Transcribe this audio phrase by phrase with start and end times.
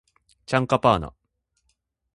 [0.47, 1.13] チャンカパーナ